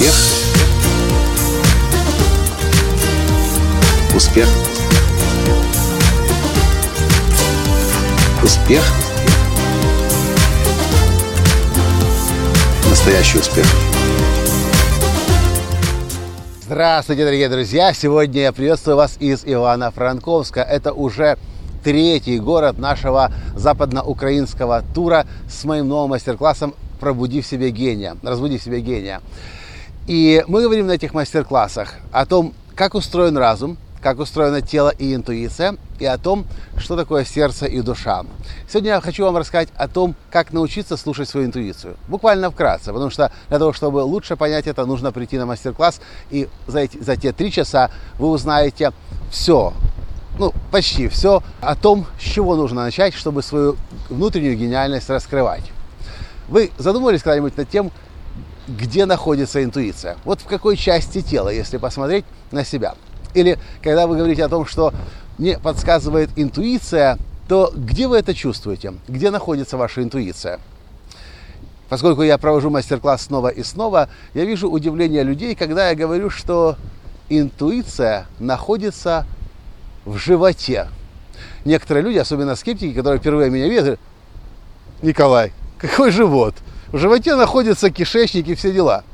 Успех. 0.00 0.14
Успех. 4.16 4.48
Успех. 8.42 8.82
Настоящий 12.88 13.38
успех. 13.40 13.66
Здравствуйте, 16.62 17.24
дорогие 17.24 17.50
друзья! 17.50 17.92
Сегодня 17.92 18.40
я 18.40 18.52
приветствую 18.52 18.96
вас 18.96 19.18
из 19.20 19.44
Ивано-Франковска. 19.44 20.62
Это 20.62 20.94
уже 20.94 21.36
третий 21.84 22.38
город 22.38 22.78
нашего 22.78 23.30
западноукраинского 23.54 24.82
тура 24.94 25.26
с 25.46 25.62
моим 25.64 25.88
новым 25.88 26.10
мастер-классом 26.10 26.74
«Пробуди 27.00 27.42
в 27.42 27.46
себе 27.46 27.70
гения», 27.70 28.16
«Разбуди 28.22 28.56
в 28.56 28.62
себе 28.62 28.80
гения». 28.80 29.20
И 30.10 30.44
мы 30.48 30.62
говорим 30.62 30.88
на 30.88 30.92
этих 30.92 31.14
мастер-классах 31.14 31.94
о 32.10 32.26
том, 32.26 32.52
как 32.74 32.96
устроен 32.96 33.36
разум, 33.36 33.78
как 34.02 34.18
устроено 34.18 34.60
тело 34.60 34.88
и 34.88 35.14
интуиция, 35.14 35.76
и 36.00 36.04
о 36.04 36.18
том, 36.18 36.46
что 36.76 36.96
такое 36.96 37.24
сердце 37.24 37.66
и 37.66 37.80
душа. 37.80 38.24
Сегодня 38.68 38.94
я 38.94 39.00
хочу 39.00 39.24
вам 39.24 39.36
рассказать 39.36 39.68
о 39.76 39.86
том, 39.86 40.16
как 40.32 40.52
научиться 40.52 40.96
слушать 40.96 41.28
свою 41.28 41.46
интуицию. 41.46 41.96
Буквально 42.08 42.50
вкратце, 42.50 42.92
потому 42.92 43.10
что 43.10 43.30
для 43.50 43.60
того, 43.60 43.72
чтобы 43.72 43.98
лучше 43.98 44.34
понять 44.34 44.66
это, 44.66 44.84
нужно 44.84 45.12
прийти 45.12 45.38
на 45.38 45.46
мастер-класс, 45.46 46.00
и 46.30 46.48
за, 46.66 46.80
эти, 46.80 46.98
за 46.98 47.14
те 47.14 47.30
три 47.30 47.52
часа 47.52 47.92
вы 48.18 48.30
узнаете 48.30 48.90
все, 49.30 49.72
ну, 50.40 50.52
почти 50.72 51.06
все 51.06 51.40
о 51.60 51.76
том, 51.76 52.04
с 52.18 52.24
чего 52.24 52.56
нужно 52.56 52.82
начать, 52.82 53.14
чтобы 53.14 53.44
свою 53.44 53.76
внутреннюю 54.08 54.56
гениальность 54.56 55.08
раскрывать. 55.08 55.70
Вы 56.48 56.72
задумывались 56.78 57.22
когда-нибудь 57.22 57.56
над 57.56 57.70
тем, 57.70 57.92
где 58.76 59.06
находится 59.06 59.62
интуиция? 59.62 60.16
Вот 60.24 60.40
в 60.40 60.44
какой 60.44 60.76
части 60.76 61.20
тела, 61.22 61.48
если 61.48 61.76
посмотреть 61.76 62.24
на 62.50 62.64
себя? 62.64 62.94
Или 63.34 63.58
когда 63.82 64.06
вы 64.06 64.16
говорите 64.16 64.44
о 64.44 64.48
том, 64.48 64.66
что 64.66 64.92
мне 65.38 65.58
подсказывает 65.58 66.30
интуиция, 66.36 67.18
то 67.48 67.72
где 67.74 68.06
вы 68.06 68.18
это 68.18 68.34
чувствуете? 68.34 68.94
Где 69.08 69.30
находится 69.30 69.76
ваша 69.76 70.02
интуиция? 70.02 70.60
Поскольку 71.88 72.22
я 72.22 72.38
провожу 72.38 72.70
мастер-класс 72.70 73.22
снова 73.22 73.48
и 73.48 73.64
снова, 73.64 74.08
я 74.34 74.44
вижу 74.44 74.70
удивление 74.70 75.24
людей, 75.24 75.56
когда 75.56 75.88
я 75.88 75.96
говорю, 75.96 76.30
что 76.30 76.76
интуиция 77.28 78.26
находится 78.38 79.26
в 80.04 80.16
животе. 80.16 80.88
Некоторые 81.64 82.04
люди, 82.04 82.18
особенно 82.18 82.54
скептики, 82.54 82.94
которые 82.94 83.18
впервые 83.18 83.50
меня 83.50 83.68
видят, 83.68 83.98
Николай, 85.02 85.52
какой 85.78 86.12
живот? 86.12 86.54
В 86.92 86.98
животе 86.98 87.34
находится 87.36 87.90
кишечник 87.90 88.48
и 88.48 88.54
все 88.54 88.72
дела. 88.72 89.04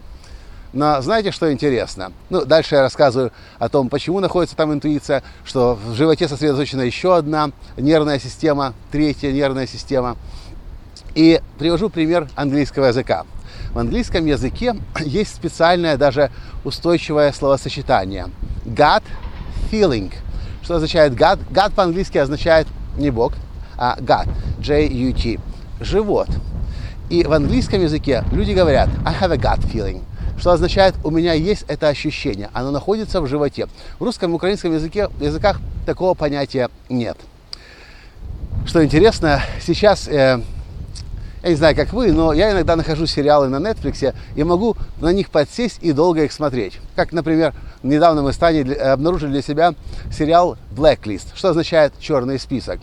Но 0.73 1.01
знаете, 1.01 1.31
что 1.31 1.51
интересно? 1.53 2.13
Ну, 2.29 2.45
дальше 2.45 2.75
я 2.75 2.83
рассказываю 2.83 3.33
о 3.59 3.69
том, 3.69 3.89
почему 3.89 4.21
находится 4.21 4.57
там 4.57 4.73
интуиция, 4.73 5.23
что 5.45 5.75
в 5.75 5.95
животе 5.95 6.29
сосредоточена 6.29 6.83
еще 6.83 7.17
одна 7.17 7.51
нервная 7.77 8.19
система, 8.19 8.75
третья 8.91 9.33
нервная 9.33 9.67
система. 9.67 10.17
И 11.15 11.41
привожу 11.59 11.89
пример 11.89 12.29
английского 12.35 12.87
языка. 12.87 13.25
В 13.73 13.79
английском 13.79 14.27
языке 14.27 14.77
есть 15.01 15.35
специальное, 15.35 15.97
даже 15.97 16.31
устойчивое 16.65 17.33
словосочетание. 17.33 18.27
God 18.67 19.03
feeling– 19.71 20.13
что 20.67 20.75
означает 20.75 21.13
God? 21.13 21.39
God 21.53 21.75
по-английски 21.77 22.19
означает 22.19 22.67
не 22.97 23.11
Бог, 23.11 23.35
а 23.79 23.97
God, 24.01 24.29
J-U-T, 24.59 25.39
живот. 25.79 26.29
И 27.09 27.23
в 27.23 27.33
английском 27.33 27.83
языке 27.83 28.25
люди 28.33 28.53
говорят 28.53 28.89
I 29.05 29.15
have 29.15 29.33
a 29.33 29.37
gut 29.37 29.61
feeling, 29.73 30.03
что 30.39 30.50
означает 30.50 30.94
у 31.05 31.11
меня 31.11 31.34
есть 31.34 31.65
это 31.69 31.89
ощущение, 31.89 32.50
оно 32.53 32.71
находится 32.71 33.21
в 33.21 33.27
животе. 33.27 33.69
В 33.99 34.05
русском 34.05 34.33
и 34.33 34.34
украинском 34.34 34.75
языке, 34.75 35.09
языках 35.21 35.61
такого 35.84 36.15
понятия 36.15 36.69
нет. 36.89 37.17
Что 38.67 38.84
интересно, 38.84 39.41
сейчас 39.61 40.09
э, 40.09 40.41
я 41.47 41.51
не 41.51 41.57
знаю, 41.57 41.77
как 41.77 41.93
вы, 41.93 42.11
но 42.11 42.33
я 42.33 42.51
иногда 42.51 42.75
нахожу 42.75 43.07
сериалы 43.07 43.49
на 43.49 43.57
Netflix 43.57 44.12
и 44.34 44.43
могу 44.43 44.77
на 45.01 45.12
них 45.12 45.31
подсесть 45.31 45.79
и 45.81 45.93
долго 45.93 46.25
их 46.25 46.33
смотреть. 46.33 46.81
Как, 46.97 47.12
например, 47.12 47.55
недавно 47.84 48.23
мы 48.23 48.33
с 48.33 48.37
Таней 48.37 48.65
обнаружили 48.75 49.31
для 49.31 49.43
себя 49.43 49.75
сериал 50.12 50.59
Blacklist, 50.73 51.29
что 51.37 51.51
означает 51.51 51.93
черный 52.01 52.41
список. 52.41 52.81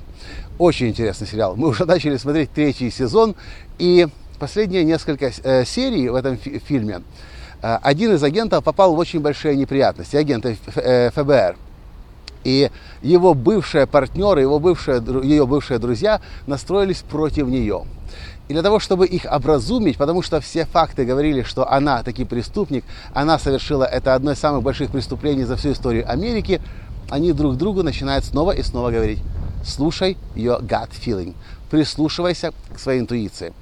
Очень 0.59 0.90
интересный 0.90 1.28
сериал. 1.28 1.57
Мы 1.57 1.68
уже 1.68 1.84
начали 1.85 2.16
смотреть 2.16 2.52
третий 2.53 2.90
сезон, 2.90 3.35
и 3.79 4.07
последние 4.40 4.85
несколько 4.85 5.29
э, 5.44 5.66
серий 5.66 6.07
в 6.07 6.16
этом 6.16 6.38
фи- 6.38 6.59
фильме 6.66 7.02
э, 7.62 7.78
один 7.81 8.13
из 8.13 8.23
агентов 8.23 8.63
попал 8.63 8.96
в 8.96 8.97
очень 8.97 9.19
большие 9.19 9.57
неприятности, 9.57 10.16
агент 10.16 10.46
ФБР. 10.46 11.57
И 12.43 12.71
его 13.01 13.33
бывшие 13.33 13.87
партнеры, 13.87 14.41
его 14.41 14.59
бывшие, 14.59 15.01
ее 15.23 15.45
бывшие 15.45 15.79
друзья 15.79 16.21
настроились 16.47 17.01
против 17.01 17.47
нее. 17.47 17.85
И 18.49 18.53
для 18.53 18.61
того, 18.61 18.79
чтобы 18.79 19.07
их 19.07 19.25
образумить, 19.25 19.97
потому 19.97 20.21
что 20.21 20.41
все 20.41 20.65
факты 20.65 21.05
говорили, 21.05 21.43
что 21.43 21.69
она 21.71 22.03
таки 22.03 22.25
преступник, 22.25 22.83
она 23.13 23.39
совершила 23.39 23.85
это 23.85 24.15
одно 24.15 24.31
из 24.31 24.39
самых 24.39 24.63
больших 24.63 24.91
преступлений 24.91 25.43
за 25.43 25.55
всю 25.55 25.71
историю 25.71 26.09
Америки, 26.11 26.61
они 27.09 27.31
друг 27.31 27.55
другу 27.55 27.83
начинают 27.83 28.25
снова 28.25 28.51
и 28.51 28.61
снова 28.61 28.91
говорить, 28.91 29.19
слушай 29.65 30.17
your 30.35 30.61
gut 30.61 30.89
feeling, 30.91 31.35
прислушивайся 31.69 32.51
к 32.73 32.79
своей 32.79 32.99
интуиции. 32.99 33.53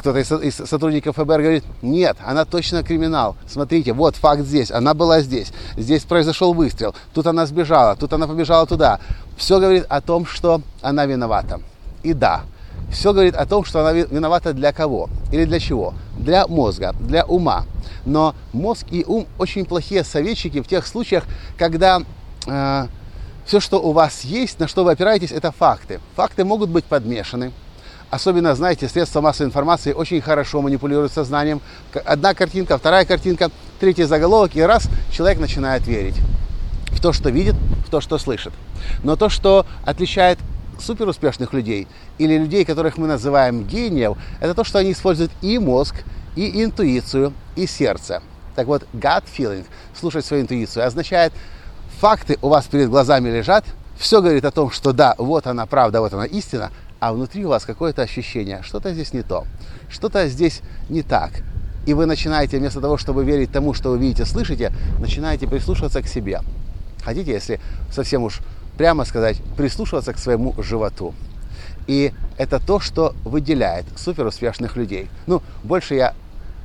Кто-то 0.00 0.18
из 0.18 0.54
сотрудников 0.54 1.16
ФБР 1.16 1.42
говорит, 1.42 1.64
нет, 1.82 2.16
она 2.24 2.46
точно 2.46 2.82
криминал. 2.82 3.36
Смотрите, 3.46 3.92
вот 3.92 4.16
факт 4.16 4.42
здесь, 4.42 4.70
она 4.70 4.94
была 4.94 5.20
здесь, 5.20 5.52
здесь 5.76 6.04
произошел 6.04 6.54
выстрел, 6.54 6.94
тут 7.12 7.26
она 7.26 7.44
сбежала, 7.44 7.96
тут 7.96 8.10
она 8.14 8.26
побежала 8.26 8.66
туда. 8.66 8.98
Все 9.36 9.60
говорит 9.60 9.84
о 9.90 10.00
том, 10.00 10.24
что 10.24 10.62
она 10.80 11.04
виновата. 11.04 11.60
И 12.02 12.14
да, 12.14 12.44
все 12.90 13.12
говорит 13.12 13.34
о 13.34 13.44
том, 13.44 13.66
что 13.66 13.80
она 13.80 13.92
виновата 13.92 14.54
для 14.54 14.72
кого 14.72 15.10
или 15.32 15.44
для 15.44 15.60
чего? 15.60 15.92
Для 16.18 16.46
мозга, 16.46 16.94
для 16.98 17.26
ума. 17.26 17.66
Но 18.06 18.34
мозг 18.54 18.86
и 18.90 19.04
ум 19.06 19.26
очень 19.36 19.66
плохие 19.66 20.02
советчики 20.02 20.62
в 20.62 20.66
тех 20.66 20.86
случаях, 20.86 21.24
когда 21.58 22.00
э, 22.46 22.86
все, 23.44 23.60
что 23.60 23.78
у 23.82 23.92
вас 23.92 24.24
есть, 24.24 24.60
на 24.60 24.66
что 24.66 24.82
вы 24.82 24.92
опираетесь, 24.92 25.30
это 25.30 25.52
факты. 25.52 26.00
Факты 26.16 26.44
могут 26.44 26.70
быть 26.70 26.86
подмешаны. 26.86 27.52
Особенно, 28.10 28.56
знаете, 28.56 28.88
средства 28.88 29.20
массовой 29.20 29.46
информации 29.46 29.92
очень 29.92 30.20
хорошо 30.20 30.60
манипулируют 30.60 31.12
сознанием. 31.12 31.60
Одна 32.04 32.34
картинка, 32.34 32.76
вторая 32.76 33.04
картинка, 33.04 33.50
третий 33.78 34.02
заголовок, 34.02 34.56
и 34.56 34.62
раз 34.62 34.88
человек 35.12 35.38
начинает 35.38 35.86
верить 35.86 36.16
в 36.90 37.00
то, 37.00 37.12
что 37.12 37.30
видит, 37.30 37.54
в 37.86 37.90
то, 37.90 38.00
что 38.00 38.18
слышит. 38.18 38.52
Но 39.04 39.14
то, 39.14 39.28
что 39.28 39.64
отличает 39.84 40.38
суперуспешных 40.80 41.52
людей 41.52 41.86
или 42.18 42.36
людей, 42.36 42.64
которых 42.64 42.98
мы 42.98 43.06
называем 43.06 43.64
гениев, 43.64 44.18
это 44.40 44.54
то, 44.54 44.64
что 44.64 44.78
они 44.78 44.90
используют 44.90 45.30
и 45.40 45.58
мозг, 45.58 45.94
и 46.34 46.64
интуицию, 46.64 47.32
и 47.54 47.66
сердце. 47.66 48.22
Так 48.56 48.66
вот, 48.66 48.86
gut 48.92 49.24
feeling, 49.32 49.66
слушать 49.98 50.24
свою 50.24 50.42
интуицию, 50.42 50.84
означает, 50.84 51.32
факты 52.00 52.38
у 52.42 52.48
вас 52.48 52.66
перед 52.66 52.88
глазами 52.88 53.28
лежат, 53.28 53.64
все 53.98 54.20
говорит 54.20 54.44
о 54.44 54.50
том, 54.50 54.70
что 54.70 54.92
да, 54.92 55.14
вот 55.18 55.46
она 55.46 55.66
правда, 55.66 56.00
вот 56.00 56.12
она 56.12 56.24
истина, 56.24 56.70
а 57.00 57.12
внутри 57.12 57.44
у 57.44 57.48
вас 57.48 57.64
какое-то 57.64 58.02
ощущение, 58.02 58.62
что-то 58.62 58.92
здесь 58.92 59.12
не 59.12 59.22
то, 59.22 59.46
что-то 59.88 60.28
здесь 60.28 60.60
не 60.88 61.02
так. 61.02 61.42
И 61.86 61.94
вы 61.94 62.06
начинаете, 62.06 62.58
вместо 62.58 62.80
того, 62.80 62.98
чтобы 62.98 63.24
верить 63.24 63.50
тому, 63.50 63.72
что 63.72 63.90
вы 63.90 63.98
видите, 63.98 64.26
слышите, 64.26 64.70
начинаете 64.98 65.48
прислушиваться 65.48 66.02
к 66.02 66.06
себе. 66.06 66.40
Хотите, 67.02 67.32
если 67.32 67.58
совсем 67.90 68.22
уж 68.22 68.40
прямо 68.76 69.04
сказать, 69.04 69.38
прислушиваться 69.56 70.12
к 70.12 70.18
своему 70.18 70.54
животу. 70.62 71.14
И 71.86 72.12
это 72.36 72.64
то, 72.64 72.80
что 72.80 73.14
выделяет 73.24 73.86
суперуспешных 73.96 74.76
людей. 74.76 75.08
Ну, 75.26 75.42
больше 75.64 75.94
я 75.94 76.14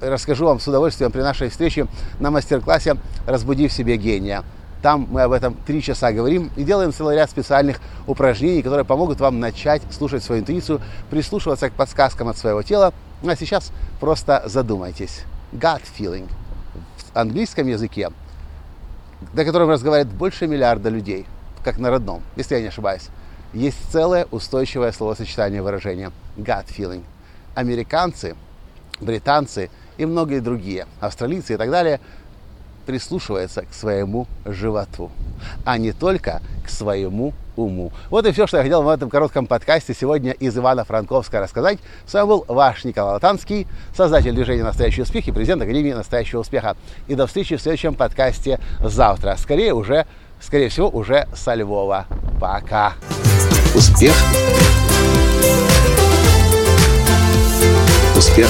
расскажу 0.02 0.46
вам 0.46 0.60
с 0.60 0.68
удовольствием 0.68 1.12
при 1.12 1.22
нашей 1.22 1.50
встрече 1.50 1.88
на 2.20 2.32
мастер-классе 2.32 2.98
«Разбуди 3.26 3.68
в 3.68 3.74
себе 3.74 3.98
гения». 3.98 4.44
Там 4.86 5.08
мы 5.10 5.24
об 5.24 5.32
этом 5.32 5.56
три 5.66 5.82
часа 5.82 6.12
говорим 6.12 6.52
и 6.56 6.64
делаем 6.64 6.94
целый 6.94 7.16
ряд 7.16 7.28
специальных 7.32 7.80
упражнений, 8.06 8.62
которые 8.62 8.86
помогут 8.86 9.20
вам 9.20 9.40
начать 9.40 9.82
слушать 9.90 10.24
свою 10.24 10.42
интуицию, 10.42 10.80
прислушиваться 11.10 11.72
к 11.72 11.74
подсказкам 11.74 12.28
от 12.28 12.38
своего 12.38 12.62
тела. 12.62 12.94
А 13.26 13.36
сейчас 13.36 13.72
просто 14.00 14.44
задумайтесь. 14.46 15.24
Gut 15.54 15.82
feeling 15.98 16.30
в 16.98 17.18
английском 17.18 17.66
языке, 17.66 18.12
на 19.34 19.44
котором 19.44 19.72
разговаривает 19.72 20.14
больше 20.14 20.46
миллиарда 20.46 20.90
людей– 20.90 21.26
как 21.64 21.80
на 21.80 21.90
родном, 21.90 22.22
если 22.36 22.54
я 22.54 22.62
не 22.62 22.68
ошибаюсь. 22.68 23.08
Есть 23.54 23.92
целое 23.92 24.28
устойчивое 24.30 24.92
словосочетание 24.92 25.64
выражения 25.64 26.12
gut 26.38 26.68
feeling. 26.68 27.02
Американцы, 27.56 28.36
британцы 29.02 29.72
и 29.98 30.06
многие 30.06 30.42
другие, 30.42 30.86
австралийцы 31.00 31.56
и 31.56 31.58
так 31.58 31.72
далее, 31.72 32.00
прислушиваются 32.86 33.64
к 33.64 33.74
своему 33.74 34.28
животу, 34.46 35.12
а 35.66 35.78
не 35.78 35.92
только 35.92 36.42
к 36.64 36.70
своему 36.70 37.34
уму. 37.56 37.92
Вот 38.10 38.26
и 38.26 38.32
все, 38.32 38.48
что 38.48 38.58
я 38.58 38.64
хотел 38.64 38.84
в 38.84 38.90
этом 38.90 39.10
коротком 39.10 39.48
подкасте 39.48 39.94
сегодня 39.94 40.32
из 40.32 40.58
Ивана-Франковска 40.58 41.40
рассказать. 41.40 41.80
С 42.06 42.14
вами 42.14 42.28
был 42.28 42.46
ваш 42.48 42.84
Николай 42.84 43.14
Латанский, 43.14 43.68
создатель 43.96 44.34
движения 44.34 44.64
«Настоящий 44.64 45.02
успех» 45.02 45.28
и 45.28 45.32
президент 45.32 45.62
Академии 45.62 45.94
«Настоящего 45.94 46.42
успеха». 46.42 46.76
И 47.08 47.16
до 47.16 47.28
встречи 47.28 47.56
в 47.56 47.62
следующем 47.62 47.96
подкасте 47.96 48.60
завтра. 48.84 49.36
Скорее 49.38 49.74
уже, 49.74 50.06
скорее 50.42 50.70
всего, 50.70 50.90
уже 50.90 51.28
со 51.36 51.54
Львова. 51.54 52.06
Пока. 52.40 52.94
Успех. 53.74 54.14
Успех. 58.16 58.50